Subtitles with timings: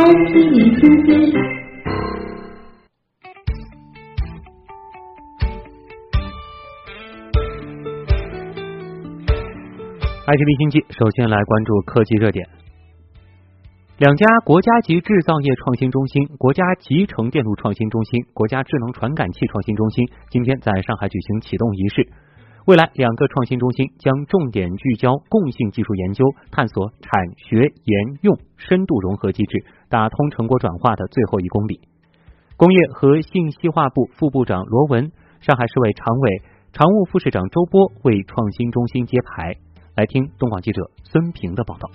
[0.00, 1.10] IP 零星期，
[10.26, 12.48] 爱 t 零星期，首先来关注科技热点。
[13.98, 22.08] 两家国家级制造业创新中心——国家集成电路创新中心、国家智能传感器创新中心，今天在上海举行启动仪式。
[22.70, 31.80] 未来，两个创新中心将重点聚焦共性技术研究，探索产学研用深度融合机制，打通成果转化的最后一公里。
[32.56, 39.56] 工业和信息化部副部长罗文，上海市委常委、常务副市长周波为创新中心揭牌。
[39.96, 41.90] 来听东广记者孙平的报道。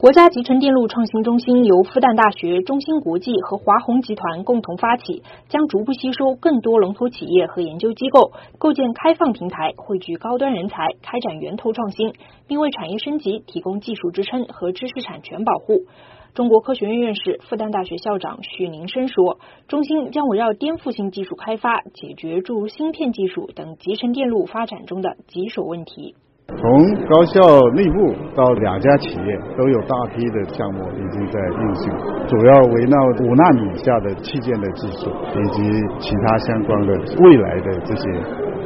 [0.00, 12.14] 国家集成电路创新中心由复旦大学、中芯国际和华虹集团共同发起，将逐步吸收更多龙头企业和研究机构，构建开放平台，汇聚高端人才，开展源头创新，
[12.48, 15.84] 并为产业升级提供技术支撑和知识产权保护。
[16.32, 19.38] 中国科学院院士、复旦大学校长许宁生说
[19.68, 26.14] ：“中心将围绕颠覆性技术开发，解决诸如芯片技术等集成电路发展中的棘手问题。”
[26.58, 31.92] 从高校内部到两家企业，都有大批的项目已经在运行，
[32.26, 35.62] 主要围绕五纳米以下的器件的技术，以及
[35.98, 38.10] 其他相关的未来的这些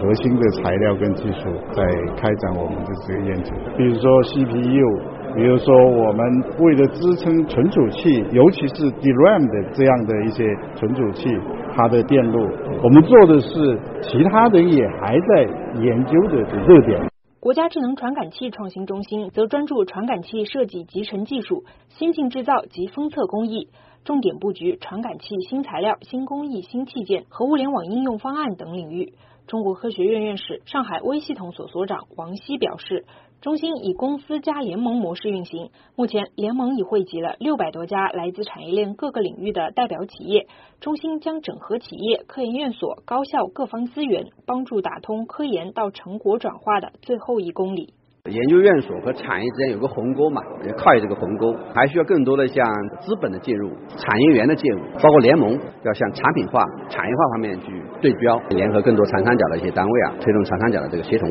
[0.01, 1.85] 核心的材料跟技术，在
[2.17, 3.53] 开展我们的这个研究。
[3.77, 5.01] 比如说 CPU，
[5.37, 11.29] 比如说我们为了支撑存储器，尤其是 DRAM 的这样的一些存储器，
[11.77, 12.49] 它的电路，
[12.83, 15.47] 我们做的是其他人也还在
[15.81, 17.01] 研究的热点。
[17.45, 23.69] 国家智能传感器创新中心则专注传感器设计集成技术、先进制造及封测工艺，
[24.03, 29.13] 重点布局传感器新材料、新工艺、新器件和物联网应用方案等领域。
[29.47, 33.05] 中国科学院院士、上海微系统所所长王希表示。
[33.45, 40.47] 中心以公司加联盟模式运行，目前联盟已汇集了六百多家来自产业链各个领域的代表企业。
[40.81, 47.93] 中心将整合企业、科研院所、高校各方资源，帮助打通科研到成果转化的最后一公里。
[48.31, 52.65] 研究院所和产业之间有个鸿沟嘛，也跨越这个鸿沟，还需要更多的像
[53.03, 53.69] 资本的介入、
[53.99, 55.53] 产业园的介入，包括联盟
[55.85, 57.67] 要向产品化、产业化方面去
[58.01, 61.29] 对标，联合更多长三角的一些单位啊，推动长三角的这个协同。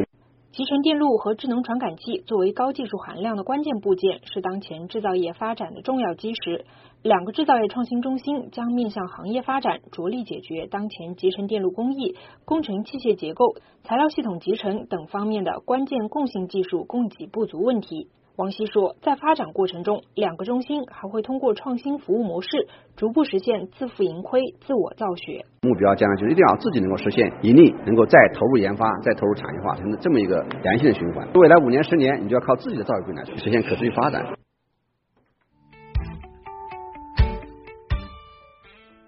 [0.54, 6.66] 集成电路和智能传感器作为高技术含量的关键部件，是当前制造业发展的重要基石。
[7.02, 12.16] 两个制造业创新中心将面向行业发展，着力解决当前集成电路工艺、
[12.46, 18.10] 工程器械结构、材料系统集成等方面的关键共性技术供给不足问题。
[18.36, 22.68] 王希说，在发展过程中，两个中心还会通过创新服务模式，
[22.98, 25.46] 逐步实现自负盈亏、自我造血。
[25.62, 31.28] 目标将来就一定要自己能够实现盈利，能够再投入研发、再投入产业化，成这么一个良性的循环。
[31.36, 34.26] 未来五年、十年，你就要靠自己的造血能来实现可持续发展。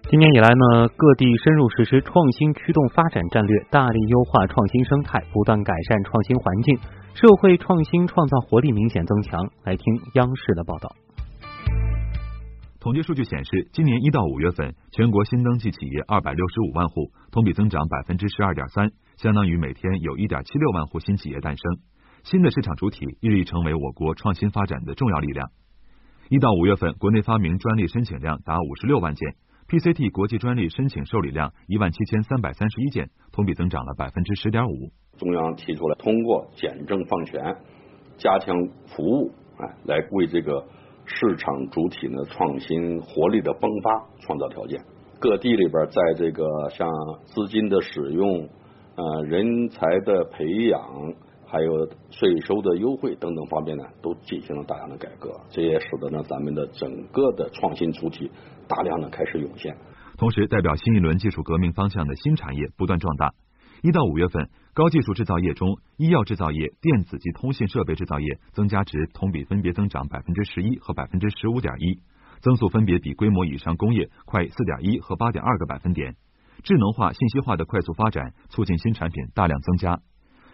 [0.08, 6.78] 今年以来呢，各地深入实施创新驱动发展战略，大力优化创新生态，不断改善创新环境，
[7.12, 9.50] 社会创新创造活力明显增强。
[9.64, 9.84] 来听
[10.14, 10.94] 央视的报道。
[12.78, 21.78] 统计数据显示，今年一到五月份，全国新登记企业二百六十五万户，同比增长百分之十二点三，相当于每天有一点七六万户新企业诞生。
[22.22, 25.48] 新的市场主体日益成为我国创新发展的重要力量。
[26.28, 29.34] 一到五月份，国内发明专利申请量达五十六万件。
[29.68, 34.92] PCT 国际专利申请受理量一万七千三百三十一件，同比增长了百分之十点五。
[35.18, 37.56] 中央提出了通过简政放权、
[38.16, 38.56] 加强
[38.86, 40.64] 服务，哎，来为这个
[41.04, 44.80] 市场主体呢创新活力的迸发创造条件。
[45.18, 46.88] 各地里边在这个像
[47.24, 48.48] 资金的使用、
[48.94, 51.14] 呃人才的培养。
[51.48, 58.28] 还有税收的优惠等等方面呢，都进行了大量的改革，这也使得呢咱们的整个的创新主体
[58.68, 59.76] 大量的开始涌现。
[60.16, 63.34] 同时，代表新一轮技术革命方向的新产业不断壮大。
[63.82, 72.00] 一到五月份，高技术制造业中，医药制造业、电子及通信设备制造业增加值同比分别增长百分之十一和百分之十五点一，
[72.40, 76.16] 增速分别比规模以上工业快四点一和八点二个百分点。
[76.62, 80.00] 智能化、信息化的快速发展，促进新产品大量增加。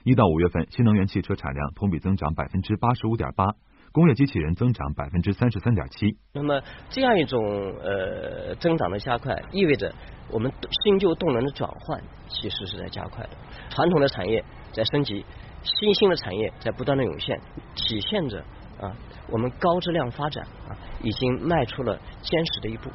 [0.02, 3.54] 一到五月份，新能源汽车产量同比增长百分之八十五点八，
[3.92, 6.16] 工业机器人增长百分之三十三点七。
[6.32, 7.40] 那么这样一种
[7.82, 9.94] 呃增长的加快，意味着
[10.30, 10.50] 我们
[10.84, 13.30] 新旧动能的转换其实是在加快的，
[13.70, 14.42] 传统的产业
[14.72, 15.24] 在升级，
[15.62, 17.38] 新兴的产业在不断的涌现，
[17.74, 18.40] 体现着
[18.80, 18.96] 啊
[19.28, 22.90] 我们高质量发展啊已经迈出了坚实的一步。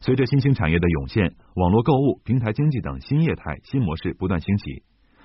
[0.00, 4.84] 随着新兴产业的涌现，网络购物、平台经济等新业态新模式不断兴起。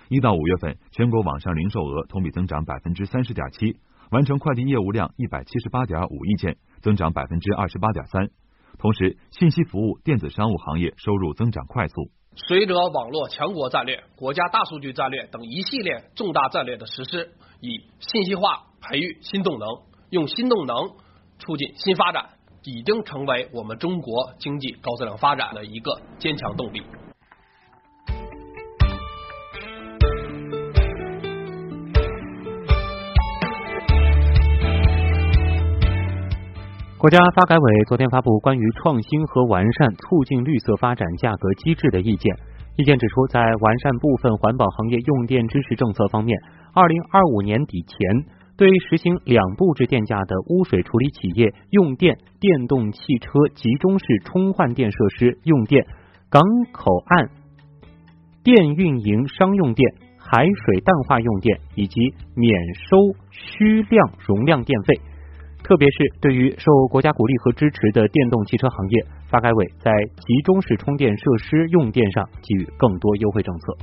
[0.09, 3.77] 一到五月份，全国网上零售额同比增长百分之三十点七，
[4.13, 8.29] 完成快递业务量一百七十八点五亿件，增长百分之二十八点三。
[8.77, 12.11] 同时，信息服务、电子商务行业收入增长快速。
[12.35, 19.67] 随着网络强国战略、国家大数据战略等一系列重大战略的实施，以信息化培育新动能，
[20.11, 20.91] 用新动能
[21.39, 22.29] 促进新发展，
[22.65, 26.83] 已经成为我们中国经济高质量发展的一个坚强动力。
[37.03, 42.33] 国家发改委昨天发布关于创新和完善促进绿色发展价格机制的意见。
[42.77, 46.39] 意见指出，在完善部分环保行业用电支持政策方面，
[46.73, 47.99] 二零二五年底前，
[48.55, 55.85] 对实行两步制电价的污水处理企业用电、电动汽车集中式充换电设施用电、
[56.29, 56.41] 港
[56.71, 57.29] 口岸
[58.45, 61.99] 电运营商用电、海水淡化用电以及
[62.33, 62.95] 免收
[63.29, 65.01] 虚量容量电费。
[65.63, 73.73] 特别是对于受国家鼓励和支持的电动汽车行业，发改委在集中式充电设施用电上给予更多优惠政策。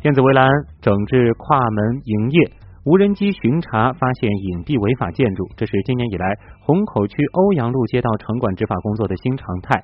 [0.00, 0.48] 电子围栏
[0.80, 2.52] 整治跨门营业，
[2.84, 9.82] 无人机巡查发现隐蔽违法建筑，这是今年以来虹口区欧阳路街道城管执法工作的新常态。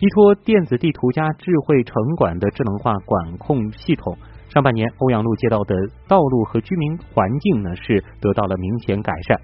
[0.00, 4.18] 依托电子地图加智慧城管的智能化管控系统。
[4.52, 5.76] 上半年，欧阳路街道的
[6.08, 9.40] 道路和居民环境呢是得到了明显改善，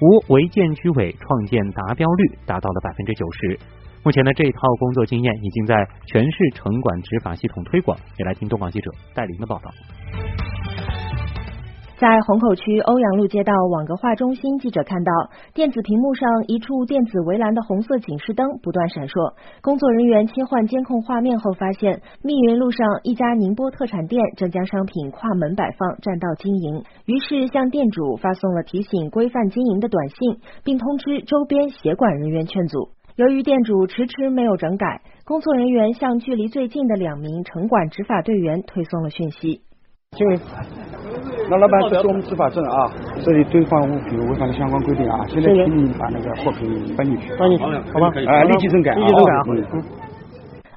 [0.00, 3.58] 无违建居委创建达标率达到了百分之九十。
[4.02, 7.98] 目前呢，这一套工作经验已经在全市城管执法系统推广。
[8.18, 9.70] 也来听东广记者戴林的报道。
[11.98, 15.10] 在虹口区欧阳路街道网格化中心，记者看到
[15.54, 19.32] 电子屏幕上一处电子围栏的红色警示灯不断闪烁。
[19.62, 32.90] 工作人员切换监控画面后，发现密云路上一家宁波特产店正将商品跨门摆放、占道经营，于是向店主发送了提醒规范经营的短信，并通知周边协管人员劝阻。
[33.16, 39.62] 由于店主迟迟没有整改，工作人员向距离最近的两名城管执法队员推送了讯息。
[40.16, 40.40] 经理。
[41.48, 42.90] 那老板，这是我们执法证啊，
[43.22, 48.10] 这里堆放物品违反了相关规定啊，现在请你把那个货品搬进去，搬进去，好吧？
[48.26, 49.42] 哎，立即整改，立即整改啊！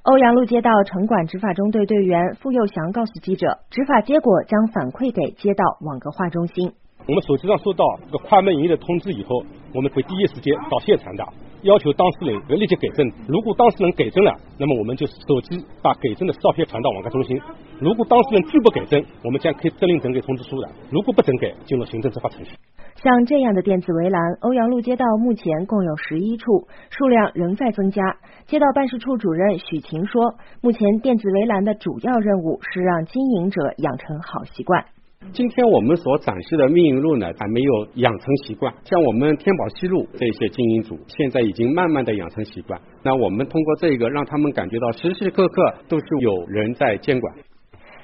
[0.03, 6.71] 欧阳路街道城管执法中队队员付佑祥告诉记者，执法结果将反馈给街道网格化中心。
[7.07, 9.43] 我们手机上收到这个跨门营业的通知以后，
[9.73, 11.23] 我们会第一时间到现场的。
[11.63, 17.37] 要求当事人要立即给证，如果当事人给证了，那么我们就手机把给证的照片传到网格中心；
[17.79, 22.51] 如果当事人拒不给证，我们将可以责令整改通知书的；如果不整改，进入行政执法程序。
[22.95, 28.03] 像这样的电子围栏，欧阳路街道目前共有十一处，数量仍在增加。
[28.45, 34.85] 街道办事处主任许晴说，目前电子围栏的主要任务是让经营者养成好习惯。
[35.33, 38.73] 今天我们所展示的运营路呢，还没有养成习惯。
[38.83, 42.79] 像我们天宝西路这些经营组，现在已经慢慢的养成习惯。
[43.03, 47.35] 那我们通过这个，让他们感觉到时时刻刻都是有人在监管。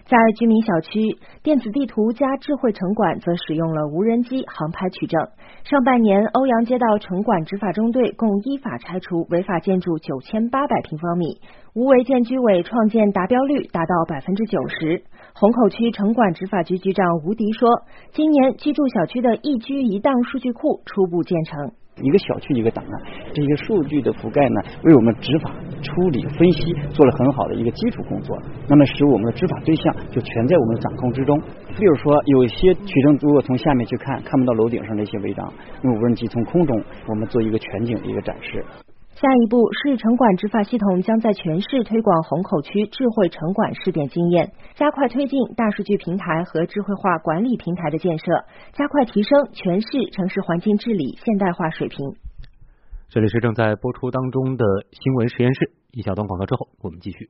[0.06, 5.20] 在居民小区，电子地图加智慧城管则使用了无人机航拍取证。
[5.64, 11.42] 上半年，欧阳街道城管执法中队共依法拆除违法建筑九千八百平方米，
[11.74, 15.02] 无违建居委创建达标率达到百分之九十。
[15.38, 17.68] 虹口区城管执法局局长吴迪说，
[18.14, 21.60] 今年居住小区的一居一档数据库初步建成。
[22.02, 23.02] 一个小区一个档案，
[23.34, 25.52] 这些数据的覆盖呢，为我们执法、
[25.82, 28.38] 处理、分析做了很好的一个基础工作。
[28.70, 31.38] 那么使我们的执法对象就全在我们的掌控之中。
[31.76, 35.52] 比如说，有些取证，如果从下面去看，看不到楼顶上的一些违章，
[35.84, 38.64] 用无人机从空中，我们做一个全景的一个展示。
[39.16, 48.26] 下一步，市城管执法系统将在全市推广虹口区智慧城管试点经验，加快推进大数据平台和智慧化管理平台的建设，
[48.74, 51.98] 加快提升全市城市环境治理现代化水平。
[53.08, 57.30] 这里是正在播出当中的新闻实验室，一小段广告之后，我们继续。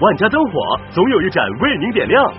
[0.00, 0.50] 万家灯火
[0.90, 2.34] 总有一盏为您点亮，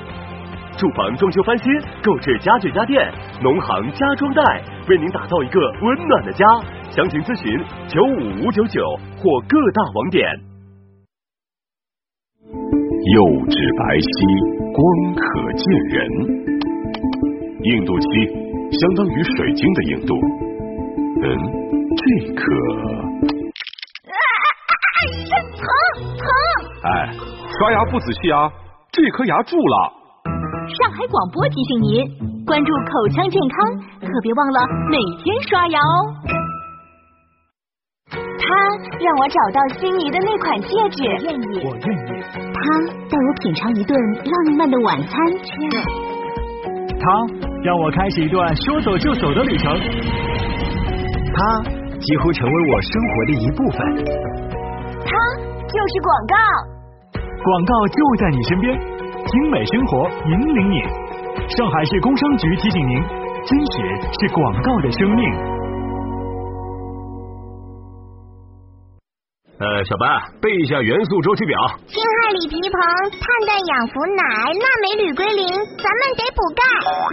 [0.78, 1.72] 住房装修翻新，
[2.04, 3.10] 购置家具家电，
[3.42, 6.46] 农行家装贷为您打造一个温暖的家。
[6.92, 8.82] 详情咨询九五五九九
[9.18, 10.28] 或各大网点。
[12.46, 14.20] 釉质白皙，
[14.76, 14.84] 光
[15.16, 15.24] 可
[15.56, 15.64] 见
[15.96, 15.96] 人。
[17.64, 18.08] 硬度七
[18.76, 20.12] 相当于水晶的硬度。
[21.24, 21.26] 嗯，
[21.96, 22.04] 这
[22.36, 22.44] 颗。
[24.12, 25.00] 啊啊！
[25.56, 25.64] 疼
[26.20, 26.24] 疼！
[26.84, 27.16] 哎，
[27.58, 28.52] 刷牙不仔细啊，
[28.92, 30.05] 这颗牙蛀了。
[30.66, 32.02] 上海广播提醒您，
[32.46, 33.70] 关注口腔健康，
[34.02, 35.94] 可别忘了每天刷牙哦。
[38.10, 38.50] 他
[38.98, 41.04] 让我找到心仪的那款戒指。
[41.24, 42.24] 愿意，我愿意。
[42.34, 45.14] 他带我品尝一顿浪漫的晚餐。
[47.00, 47.06] 他
[47.64, 49.72] 让我开始一段说走就走的旅程。
[51.36, 51.62] 他
[52.00, 53.78] 几乎成为我生活的一部分。
[55.06, 55.14] 他
[55.68, 56.36] 就是广告。
[57.44, 58.80] 广告就在你身边，
[59.26, 60.82] 精美生活引领你。
[61.58, 63.02] 上海市工商局提醒您：
[63.46, 63.78] 真实
[64.20, 65.56] 是广告的生命。
[69.58, 70.06] 呃，小白
[70.42, 71.58] 背一下元素周期表。
[71.88, 72.76] 氢氦锂铍硼
[73.08, 74.20] 碳氮氧氟氖
[74.52, 75.48] 钠镁铝硅磷，
[75.80, 76.62] 咱们得补钙。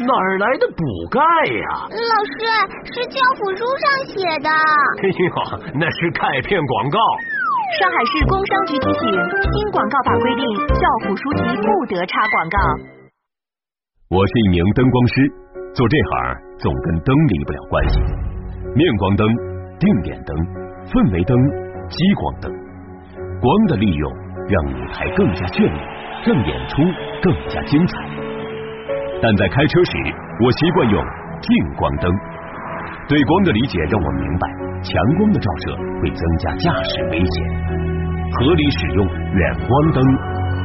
[0.02, 1.87] 哪儿来的补钙呀？
[1.87, 2.42] 老师，
[2.90, 4.50] 是教辅书上写的。
[5.07, 5.25] 哎呦，
[5.78, 6.99] 那是钙片广告。
[7.81, 9.09] 上海市工商局提醒：
[9.49, 10.45] 新广告法规定，
[10.76, 12.59] 教辅书籍不得插广告。
[14.11, 15.14] 我是一名灯光师，
[15.73, 17.97] 做这行总跟灯离不了关系。
[18.76, 19.26] 面光灯、
[19.81, 20.37] 定点灯、
[20.93, 21.33] 氛围灯。
[21.88, 22.49] 激光灯，
[23.41, 24.12] 光的利用
[24.49, 25.79] 让舞台更加绚丽，
[26.25, 26.81] 让演出
[27.21, 27.99] 更加精彩。
[29.21, 29.93] 但在开车时，
[30.41, 31.05] 我习惯用
[31.41, 32.09] 近光灯。
[33.09, 34.49] 对光的理解让我明白，
[34.83, 37.35] 强光的照射会增加驾驶危险。
[38.35, 40.03] 合理使用远光灯，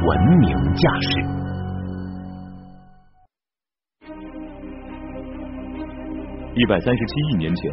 [0.04, 1.08] 文明驾驶。
[6.54, 7.70] 一百三十七亿年前，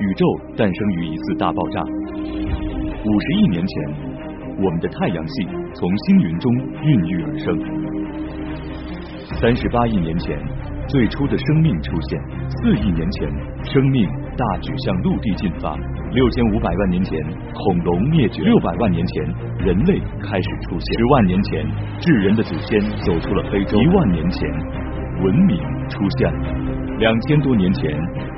[0.00, 0.24] 宇宙
[0.56, 1.82] 诞生于一次大爆炸。
[1.82, 3.76] 五十亿年前，
[4.56, 7.54] 我们的太阳系从星云中孕育而生。
[9.38, 10.40] 三十八亿年前，
[10.88, 12.20] 最初的生命出现。
[12.48, 13.28] 四亿年前，
[13.64, 15.76] 生命大举向陆地进发。
[16.12, 17.18] 六千五百万年前，
[17.52, 18.42] 恐龙灭绝。
[18.42, 19.24] 六百万年前，
[19.58, 20.98] 人类开始出现。
[20.98, 21.66] 十万年前，
[22.00, 23.80] 智人的祖先走出了非洲。
[23.80, 24.48] 一万年前，
[25.22, 26.76] 文明出现了。
[26.98, 27.90] 两千多年前，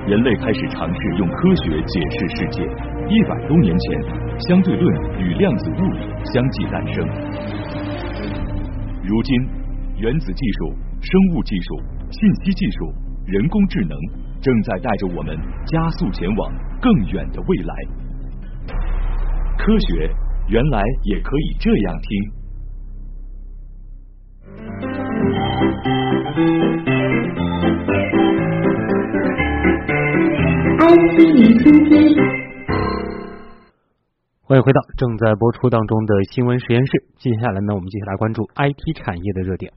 [0.07, 2.63] 人类开始尝试用科学解释世界。
[3.09, 4.03] 一百多年前，
[4.49, 7.07] 相对论与量子物理相继诞生。
[9.05, 9.49] 如今，
[9.99, 12.93] 原子技术、生物技术、信息技术、
[13.27, 13.97] 人工智能
[14.41, 15.37] 正在带着我们
[15.67, 17.75] 加速前往更远的未来。
[19.59, 20.11] 科学
[20.49, 22.33] 原来也可以这样听。
[30.79, 32.17] iC 零星机。
[34.43, 37.05] 欢迎回到正在播出当中的新闻实验室。
[37.19, 39.71] 接下来呢，我们继续来关注 IT 产业的热点。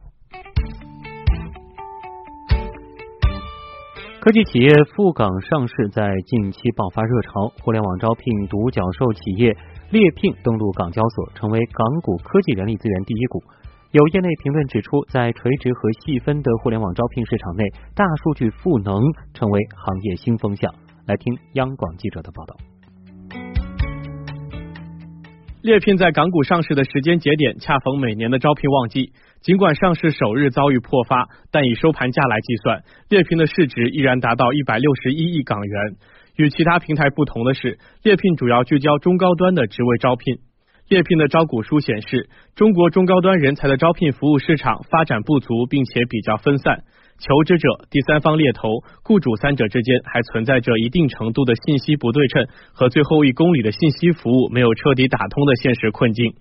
[4.22, 9.58] 科技企业赴港上市在近期爆发热潮，互联网招聘独角兽企业
[9.90, 13.42] 猎聘登陆港交所，成为港股科技人力资源第一股。
[13.90, 17.64] 有业内评论指出，在垂直和细分的互联网招聘市场内，
[17.96, 19.02] 大数据赋能
[19.34, 20.72] 成为行业新风向。
[21.08, 22.56] 来听央广记者的报道。
[25.64, 35.96] 猎聘在港股上市的时间节点恰逢每年的招聘旺季，尽管上市首日遭遇破发，但以收盘价来计算，猎聘的市值依然达到一百六十一亿港元。
[36.36, 40.38] 与其他平台不同的是，猎聘主要聚焦中高端的职位招聘。
[40.90, 46.84] 猎聘的招股书显示，中国中高端人才的招聘服务市场发展不足，并且比较分散。
[47.18, 56.34] 求职者、第三方猎头、雇主三者之间还存在着一定程度的信息不对称和最后一公里的信息服务没有彻底打通的现实困境。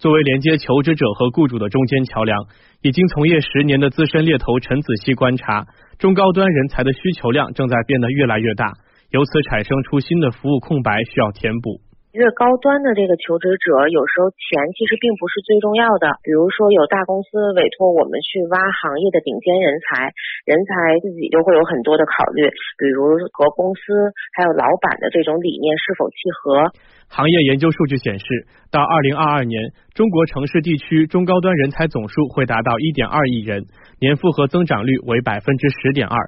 [0.00, 2.46] 作为连接求职者和雇主的中间桥梁，
[2.80, 5.66] 已经从业十年的资深猎头陈子熙观察，
[5.98, 8.72] 中高端人才的需求量正在变得越来越大，
[9.10, 11.82] 由此产生出新的服务空白需要填补。
[12.10, 16.18] 越高端的这个求职者，有时候钱其实并不是最重要的。
[16.26, 20.10] 比如说，有大公司委托我们去挖行业的顶尖人才，
[20.42, 22.50] 人才自己就会有很多的考虑，
[22.82, 26.74] 比如和公司还有老板的这种理念是否契合。
[27.06, 28.26] 行业研究数据显示，
[28.74, 33.70] 到二零二二年，中国城市地区中高端人才总数会达到一点二亿人，
[34.02, 36.18] 年复合增长率为百分之十点二。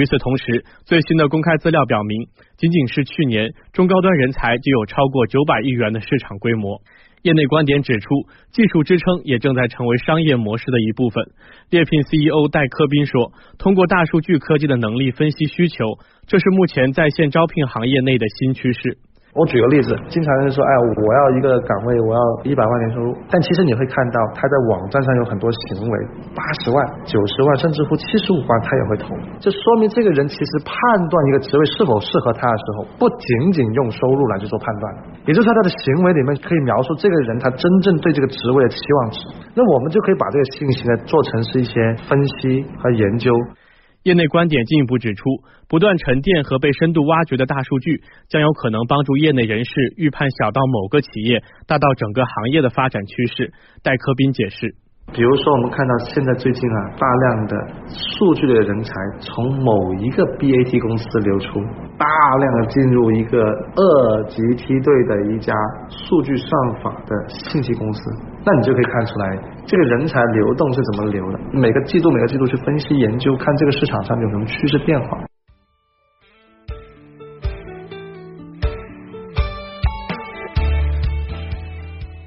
[0.00, 2.26] 与此同时，最新的公开资料表明，
[2.56, 6.80] 仅仅是去年，中高端人才就有超过九百亿元的市场规模。
[7.20, 8.08] 业内观点指出，
[8.50, 11.22] 技术支撑也正在成为商业模式的一部分。
[11.68, 18.96] 猎聘 CEO 戴科斌说：“通过大数据科技的能力分析需求，这是目前在线招聘行业内的新趋势。”
[19.30, 23.14] 我举个例子，经常人说，哎，我要一个岗位，我要一百万年收入。
[23.30, 25.94] 但其实你会看到，他在网站上有很多行为，
[26.34, 29.14] 八十万、九十万，甚至乎七十五万，他也会投。
[29.38, 30.74] 这说明这个人其实判
[31.06, 39.18] 断一个职位是否适合他的时候，不仅仅用收入来去做判断，也就是说他的行为里面可以描述这个人他真正对这个职位的期望值。
[39.54, 43.30] 那我们就可以把这个信息呢做成是一些分析和研究。
[44.02, 45.24] 业内观点进一步指出，
[45.68, 53.52] 不断沉淀和被深度挖掘的大数据，将有可能帮助业内人士预判小到某个企业，大到整个行业的发展趋势。
[53.82, 54.74] 戴科斌解释。
[55.12, 57.56] 比如说，我们看到现在最近啊，大量的
[57.90, 61.58] 数据类的人才从某一个 BAT 公司流出，
[61.98, 62.06] 大
[62.38, 65.52] 量的进入一个二级梯队的一家
[65.88, 66.48] 数据算
[66.80, 68.00] 法的信息公司，
[68.46, 69.36] 那你就可以看出来，
[69.66, 71.38] 这个人才流动是怎么流的。
[71.52, 75.18] 每个季度每个季度去分析研究，看这个市场上有什么趋势变化。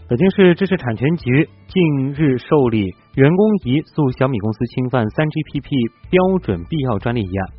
[0.09, 7.49] 北京市知识产权局近日受理员工疑诉小米公司侵犯 3GPP 标准必要专利一案。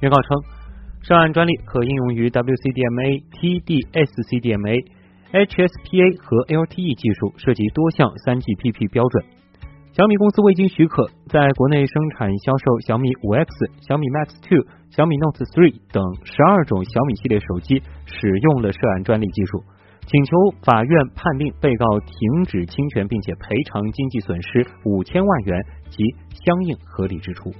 [0.00, 0.42] 原告称，
[1.02, 4.84] 涉案专利可应用于 WCDMA、TD-SCDMA、
[5.32, 9.24] HSPA 和 LTE 技术，涉及多项 3GPP 标准。
[9.92, 13.46] 小米公司未经许可，在国内生产销售小米 5X、
[13.86, 19.62] 小米 Max 2、小米 Note 3等十二种小米系列手机，使用了涉案专利技术。
[20.06, 26.02] 请求法院判令被告停止侵权，并且赔偿经济损失五千万元及
[26.42, 27.52] 相应合理支出。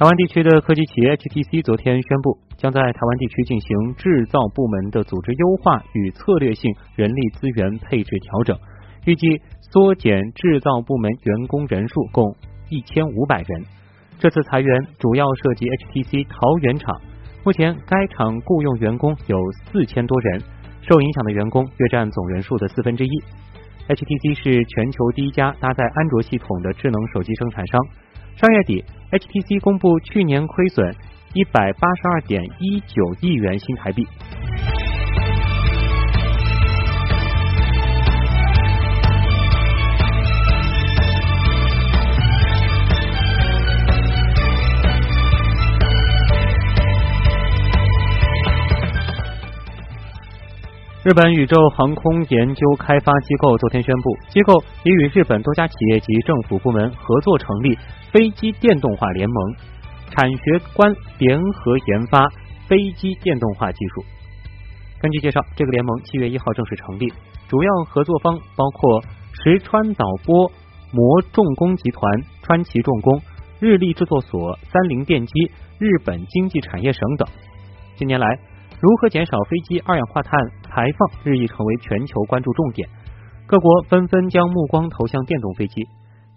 [0.00, 8.56] 台湾地区的科技企业 HTC 昨天宣布，将在台湾地区进行制造部门的组织优化与策略性人力资源配置调整，
[9.04, 9.28] 预计
[9.60, 12.34] 缩减制造部门员工人数共
[12.70, 13.62] 一千五百人。
[14.18, 16.98] 这次裁员主要涉及 HTC 桃园厂，
[17.44, 20.40] 目前该厂雇佣员工有四千多人，
[20.80, 23.10] 受影响的员工约占总人数的四分之一。
[23.86, 27.78] HTC 是全球第一家搭载安卓系统的智能手机生产商。
[28.40, 30.96] 上月底，HTC 公布去年亏损
[31.34, 34.08] 一百八十二点一九亿元新台币。
[51.02, 57.74] 日本宇宙航空研究开发机构昨天宣布，机构已与日本多家企业及政府部门合作成立
[58.12, 59.54] 飞机电动化联盟，
[60.10, 62.28] 产学官联合研发
[62.68, 64.04] 飞机电动化技术。
[65.00, 67.10] 根据介绍，这个联盟七月一号正式成立，
[67.48, 69.02] 主要合作方包括
[69.42, 70.52] 石川岛波
[70.92, 72.02] 模重工集团、
[72.42, 73.22] 川崎重工、
[73.58, 75.32] 日立制作所、三菱电机、
[75.78, 77.26] 日本经济产业省等。
[77.96, 78.26] 近年来，
[78.82, 80.38] 如何减少飞机二氧化碳
[80.80, 82.88] 排放日益成为全球关注重点，
[83.46, 85.86] 各国纷纷将目光投向电动飞机。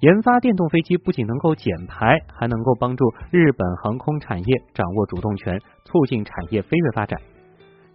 [0.02, 7.22] 研发电动飞机不仅能够减排，还能够帮助日本航空产业掌握主动权，促进产业飞跃发展。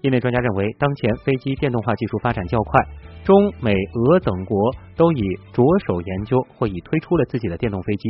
[0.00, 2.80] 业内专家认为，当前飞机电动化技术发展较快，
[3.24, 5.20] 中美俄等国都已
[5.52, 8.08] 着手研究或已推出了自己的电动飞机，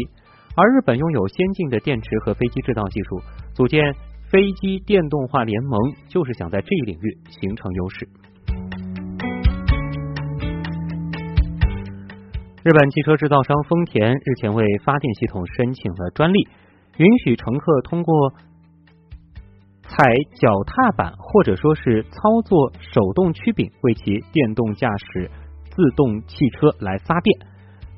[0.54, 3.20] 而日本拥有先进的电池和飞机制造技术，
[3.52, 3.82] 组建。
[4.30, 8.06] 飞机电动化联盟就是想在这一领域形成优势。
[12.68, 16.46] 日本汽车制造商丰田日前为发电系统申请了专利，
[16.98, 18.34] 允许乘客通过
[19.84, 20.04] 踩
[20.38, 25.30] 脚踏板或者说是操作手动曲柄为其电动驾驶
[25.70, 27.38] 自动汽车来发电。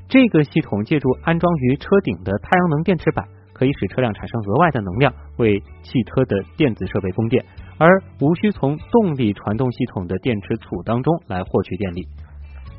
[0.09, 3.27] 这个系统借助安装于车顶的太阳能电池板。
[3.53, 7.45] 可以使车辆产生额外的能量，为汽车的电子设备供电，
[7.77, 12.07] 而无需从动力传动系统的电池组当中来获取电力。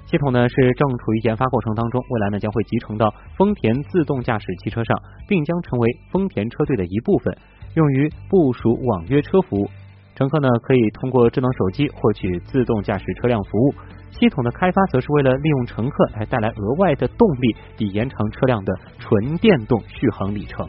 [0.05, 7.37] 系统呢是正处于研发过程当中，未来呢将会集成到丰田自动驾驶汽车上，并将成为丰田车队的一部分，
[7.75, 9.69] 用于部署网约车服务。
[10.15, 13.73] 乘客呢可以通过智能手机获取自动驾驶车辆服务。
[14.11, 20.67] 系统的开发则是为了利用乘客来带来额外的动力，以延长车辆的纯电动续航里程。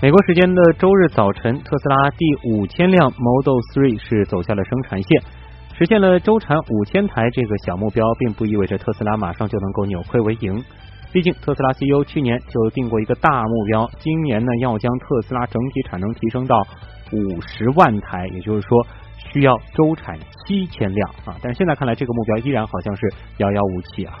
[0.00, 5.20] 美国时间的周日早晨，特斯拉第五千辆 Model 3是走下了生产线，
[5.76, 10.62] 实现了周产五千台这个小目标，并不意味着特斯拉马上就能够扭亏为盈。
[11.12, 16.56] 毕竟，特斯拉 CEO 去年就定过一个大目标，今年呢要将特斯拉整体产能提升到
[17.10, 21.34] 五十万台，也就是说需要周产七千辆啊。
[21.42, 23.02] 但是现在看来，这个目标依然好像是
[23.38, 24.14] 遥遥无期啊。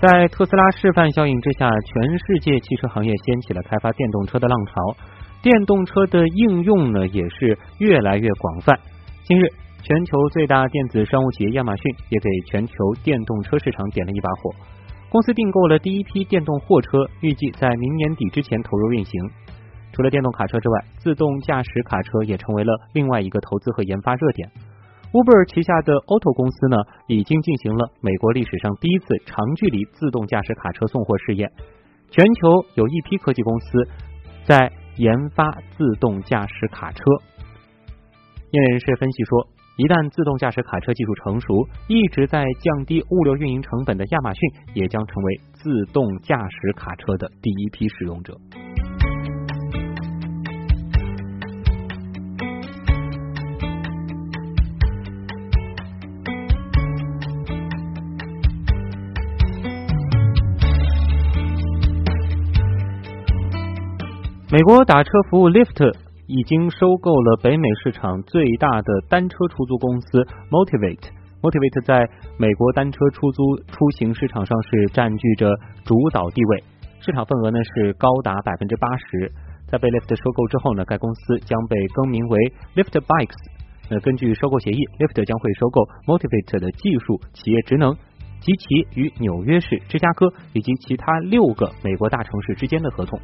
[0.00, 4.96] 在特斯拉示范效应之下，全世界汽车行业掀起了开发电动车的浪潮，
[5.42, 8.78] 电动车的应用呢也是越来越广泛。
[9.24, 9.44] 今日。
[9.86, 14.50] 全球最大电子商务企业亚马逊也给全球电动车市场点了一把火。
[15.10, 19.12] 公司订购了第一批电动货车，预计在明年底之前投入运行。
[19.92, 24.50] 除了电动卡车之外，自动驾驶卡车也成为了另外一个投资和研发热点。
[25.14, 31.48] Uber 旗下的 Auto 公司呢，已经进行了美国历史上第一次长距离自动驾驶卡车送货试验。
[32.10, 33.66] 全球有一批科技公司
[34.42, 36.98] 在研发自动驾驶卡车。
[38.50, 39.46] 业内人士分析说，
[39.76, 44.42] 一旦自动驾驶卡车技术成熟，一直在降低物流运营成本的亚马逊
[44.74, 48.34] 也将成为自动驾驶卡车的第一批使用者。
[64.54, 65.82] 美国打车服务 Lyft
[66.28, 71.10] 已经收购了北美市场最大的单车出租公司 Motivate。
[71.42, 75.50] Motivate 在美国单车出租出行市场上是占据着
[75.82, 76.62] 主导地位，
[77.00, 79.32] 市场份额呢是高达百分之八十。
[79.66, 82.38] 在被 Lyft 收购之后呢，该公司将被更名为
[82.76, 83.34] Lyft Bikes。
[83.90, 87.92] 那根据收购协议，Lyft 将会收购 Motivate 的技术、企业职能
[88.38, 93.18] 及其与纽约市、芝加哥以及其他六个美国大城市之间的合同。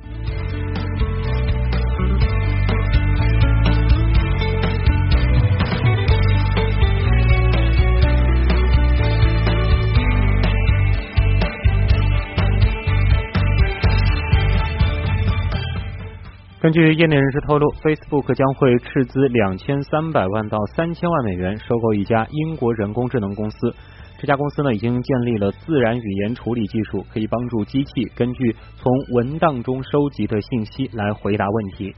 [16.60, 23.74] 根据业内人士透露，Facebook 将会斥资两千三百万到三千万美元收购一家英国人工智能公司。
[24.18, 31.94] 这家公司呢已经建立了自然语言处理技术，可以帮助机器根据从文档中收集的信息来回答问题。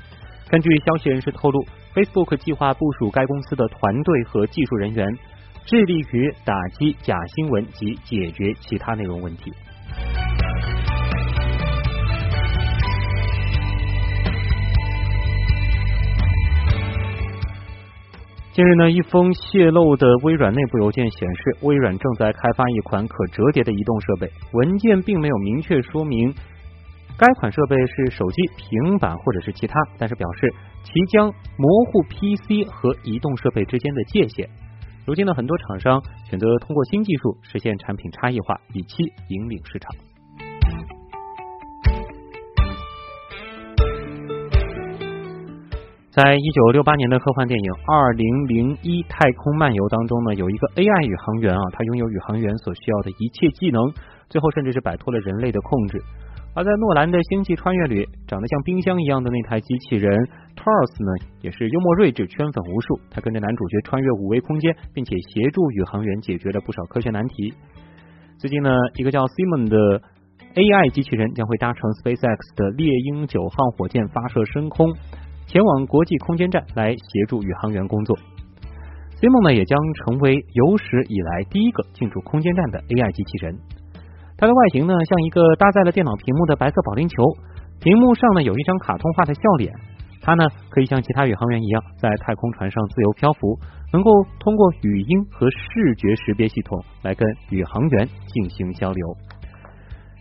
[0.49, 5.05] 根据消息人士透露，Facebook 计划部署该公司的团队和技术人员，
[5.67, 9.53] 致力于打击假新闻及解决其他内容问题。
[18.63, 24.31] 近日呢，一封泄露的微软内部邮件显示，微软正在开发一款可折叠的移动设备。
[24.53, 26.33] 文件并没有明确说明
[27.19, 34.49] 该款设备是手机、平板或者是其他，但是表示其将模糊 PC 和移动设备之间的界限。
[35.05, 39.91] 如今呢，很多厂商选择通过新技术实现产品差异化，以期引领市场。
[46.13, 53.81] 在一九六八年的科幻电影《二零零一太空漫游》当中呢，有一个 AI 宇航员啊，他拥有宇航员所需要的一切技能，
[54.29, 55.97] 最后甚至是摆脱了人类的控制。
[56.53, 60.13] 而在诺兰的《星际穿越》里，长得像冰箱一样的那台机器人
[60.53, 63.01] Taurus 呢，也是幽默睿智，圈粉无数。
[63.09, 67.57] 他跟着男主角穿越五维空间，并且协助宇航员解决了不少科学难题。
[68.37, 68.69] 最近呢，
[69.01, 70.05] 一个叫 Simon 的
[70.61, 74.93] AI 机器人将会搭乘 SpaceX 的猎鹰九号火箭发射升空。
[75.47, 78.17] 前往国际空间站来协助宇航员工作
[79.21, 83.59] Cim 呢也将成为有史以来第一个进驻空间站的 AI 机器人。
[84.37, 87.23] 它的外形呢像一个搭载了电脑屏幕的白色保龄球，
[87.81, 89.73] 屏幕上呢有一张卡通化的笑脸。
[90.21, 93.59] 它呢可以像其他宇航员一样在太空船上自由漂浮，
[93.93, 99.07] 能够通过语音和视觉识别系统来跟宇航员进行交流。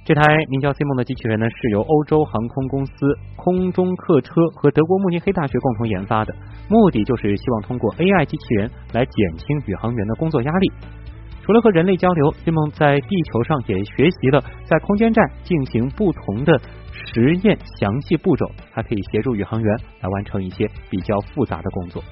[0.03, 2.91] 这台名叫 Simon 的机器人呢，是由欧洲航空公司
[3.35, 6.33] 空中客车和德国慕尼黑大学共同研发的，
[6.67, 10.71] 目的就是希望通过 AI 机器人来减轻宇航员的工作压力。
[11.43, 16.59] 除了和人类交流，Simon 在地球上也学习了在空间站进行不同的
[16.91, 22.03] 实验详细步骤，还可以协助宇航员来完成一些比较复杂的工作。